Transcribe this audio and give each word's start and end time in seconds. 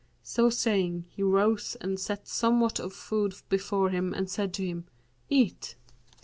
So 0.23 0.49
saying, 0.49 1.05
he 1.09 1.21
rose 1.21 1.77
and 1.79 1.99
set 1.99 2.27
somewhat 2.27 2.79
of 2.79 2.91
food 2.91 3.35
before 3.49 3.89
him 3.91 4.15
and 4.15 4.27
said 4.31 4.51
to 4.55 4.65
him, 4.65 4.87
'Eat.' 5.29 5.75